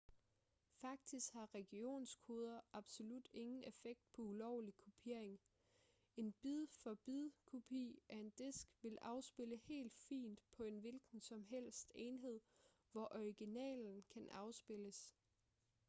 faktisk 0.81 1.33
har 1.33 1.53
regionskoder 1.55 2.59
absolut 2.73 3.27
ingen 3.33 3.63
effekt 3.67 4.01
på 4.13 4.21
ulovlig 4.21 4.73
kopiering 4.75 5.39
en 6.17 6.31
bid-for-bid-kopi 6.41 7.99
af 8.09 8.15
en 8.17 8.29
disk 8.29 8.67
vil 8.81 8.97
afspille 9.01 9.55
helt 9.57 9.93
fint 9.93 10.39
på 10.51 10.63
en 10.63 10.79
hvilken 10.79 11.21
som 11.21 11.43
helst 11.43 11.91
enhed 11.95 12.39
hvor 12.91 13.07
originalen 13.15 14.03
kan 14.09 14.29
afspilles 14.29 15.13